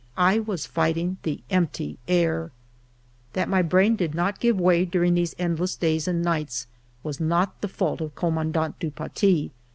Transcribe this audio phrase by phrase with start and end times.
[0.17, 2.51] I was fighting the empty air.
[3.33, 6.65] That my brain did not give way during these endless days and nights,
[7.03, 9.51] was not the fault of Com mandant du Paty.